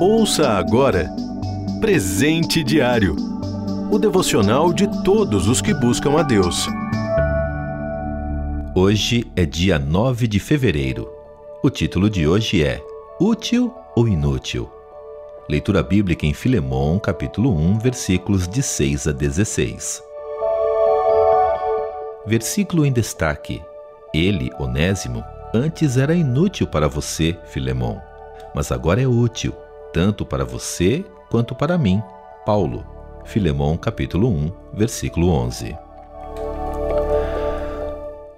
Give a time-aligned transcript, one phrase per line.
[0.00, 1.10] Ouça agora
[1.80, 3.30] Presente Diário
[3.90, 6.68] o devocional de todos os que buscam a Deus.
[8.72, 11.10] Hoje é dia 9 de fevereiro.
[11.60, 12.80] O título de hoje é
[13.20, 14.70] Útil ou Inútil?
[15.48, 20.00] Leitura bíblica em Filemão, capítulo 1, versículos de 6 a 16.
[22.24, 23.60] Versículo em destaque.
[24.14, 28.00] Ele, Onésimo, antes era inútil para você, Filemão,
[28.54, 29.52] mas agora é útil,
[29.92, 32.02] tanto para você quanto para mim,
[32.44, 32.84] Paulo.
[33.24, 35.76] Filemão, capítulo 1, versículo 11.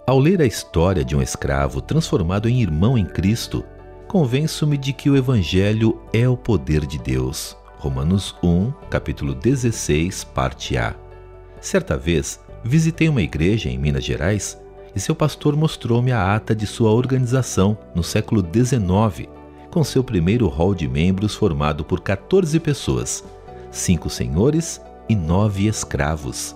[0.06, 3.64] Ao ler a história de um escravo transformado em irmão em Cristo,
[4.08, 7.56] convenço-me de que o Evangelho é o poder de Deus.
[7.78, 10.94] Romanos 1, capítulo 16, parte A.
[11.60, 14.61] Certa vez, visitei uma igreja em Minas Gerais
[14.94, 19.28] e seu pastor mostrou-me a ata de sua organização no século XIX,
[19.70, 23.24] com seu primeiro hall de membros formado por 14 pessoas,
[23.70, 26.54] cinco senhores e nove escravos.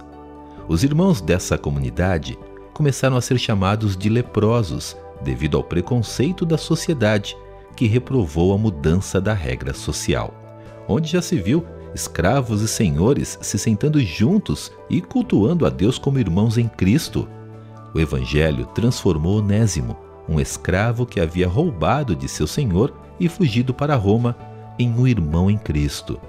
[0.69, 2.39] Os irmãos dessa comunidade
[2.75, 7.37] começaram a ser chamados de leprosos devido ao preconceito da sociedade
[7.75, 10.35] que reprovou a mudança da regra social,
[10.89, 16.19] onde já se viu escravos e senhores se sentando juntos e cultuando a Deus como
[16.19, 17.29] irmãos em Cristo.
[17.97, 19.97] O Evangelho transformou Onésimo,
[20.29, 24.37] um escravo que havia roubado de seu senhor e fugido para Roma,
[24.79, 26.21] em um irmão em Cristo.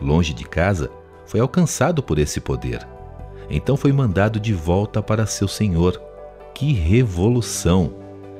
[0.00, 0.88] Longe de casa,
[1.24, 2.86] foi alcançado por esse poder.
[3.50, 6.00] Então foi mandado de volta para seu senhor.
[6.54, 7.92] Que revolução!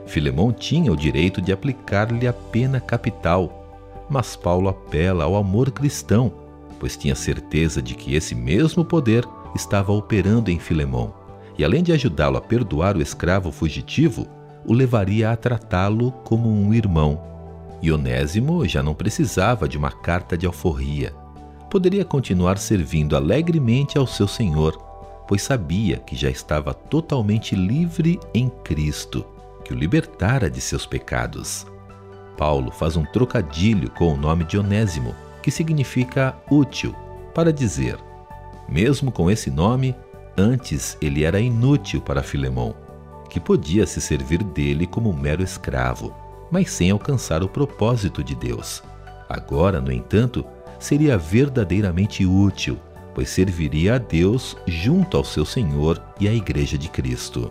[0.07, 3.67] Filemão tinha o direito de aplicar-lhe a pena capital,
[4.09, 6.33] mas Paulo apela ao amor cristão,
[6.79, 9.27] pois tinha certeza de que esse mesmo poder
[9.57, 11.26] estava operando em Filemão,
[11.59, 14.27] e além de ajudá-lo a perdoar o escravo fugitivo,
[14.65, 17.21] o levaria a tratá-lo como um irmão.
[17.83, 21.13] Ionésimo já não precisava de uma carta de alforria
[21.71, 24.77] poderia continuar servindo alegremente ao seu Senhor,
[25.29, 29.27] pois sabia que já estava totalmente livre em Cristo,
[29.65, 31.67] que o libertara de seus pecados.
[32.37, 36.95] Paulo faz um trocadilho com o nome de Onésimo, que significa útil,
[37.35, 37.99] para dizer:
[38.69, 39.95] mesmo com esse nome,
[40.37, 42.75] antes ele era inútil para Filemão,
[43.29, 46.15] que podia se servir dele como um mero escravo,
[46.51, 48.83] mas sem alcançar o propósito de Deus.
[49.29, 50.45] Agora, no entanto,
[50.79, 52.79] seria verdadeiramente útil,
[53.15, 57.51] pois serviria a Deus junto ao seu Senhor e à Igreja de Cristo.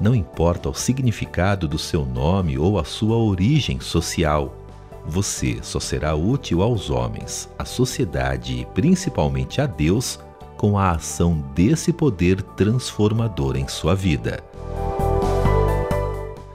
[0.00, 4.64] Não importa o significado do seu nome ou a sua origem social,
[5.06, 10.18] você só será útil aos homens, à sociedade e principalmente a Deus
[10.64, 14.42] com a ação desse poder transformador em sua vida.